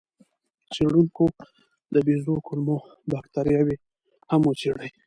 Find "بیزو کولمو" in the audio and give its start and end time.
2.05-2.77